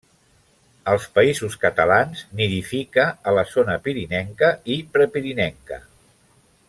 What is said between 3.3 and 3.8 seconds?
a la zona